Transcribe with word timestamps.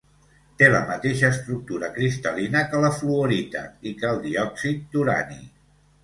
Té 0.59 0.67
la 0.75 0.79
mateixa 0.91 1.27
estructura 1.33 1.89
cristal·lina 1.97 2.63
que 2.71 2.79
la 2.85 2.89
fluorita 3.01 3.61
i 3.91 3.93
que 3.99 4.09
el 4.13 4.17
diòxid 4.23 4.81
d'urani. 4.97 5.39